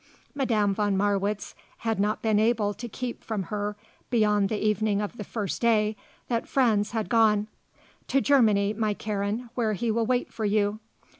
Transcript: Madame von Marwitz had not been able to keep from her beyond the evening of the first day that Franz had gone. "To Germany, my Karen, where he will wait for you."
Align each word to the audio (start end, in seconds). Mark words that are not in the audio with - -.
Madame 0.33 0.73
von 0.73 0.97
Marwitz 0.97 1.53
had 1.77 1.99
not 1.99 2.23
been 2.23 2.39
able 2.39 2.73
to 2.73 2.89
keep 2.89 3.23
from 3.23 3.43
her 3.43 3.75
beyond 4.09 4.49
the 4.49 4.57
evening 4.57 4.99
of 4.99 5.15
the 5.15 5.23
first 5.23 5.61
day 5.61 5.95
that 6.27 6.47
Franz 6.47 6.89
had 6.89 7.07
gone. 7.07 7.47
"To 8.07 8.19
Germany, 8.19 8.73
my 8.73 8.95
Karen, 8.95 9.51
where 9.53 9.73
he 9.73 9.91
will 9.91 10.07
wait 10.07 10.33
for 10.33 10.43
you." 10.43 10.79